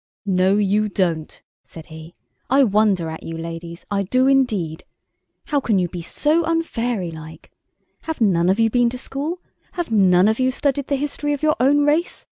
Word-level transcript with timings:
"No 0.25 0.57
you 0.57 0.89
don't!" 0.89 1.43
said 1.63 1.85
he. 1.85 2.15
"I 2.49 2.63
wonder 2.63 3.07
at 3.07 3.21
you, 3.21 3.37
ladies, 3.37 3.85
I 3.91 4.01
do 4.01 4.25
indeed. 4.25 4.83
How 5.45 5.59
can 5.59 5.77
you 5.77 5.87
be 5.87 6.01
so 6.01 6.41
unfairylike? 6.43 7.51
Have 8.01 8.19
none 8.19 8.49
of 8.49 8.59
you 8.59 8.71
been 8.71 8.89
to 8.89 8.97
school—have 8.97 9.91
none 9.91 10.27
of 10.27 10.39
you 10.39 10.49
studied 10.49 10.87
the 10.87 10.95
history 10.95 11.33
of 11.33 11.43
your 11.43 11.55
own 11.59 11.85
race? 11.85 12.25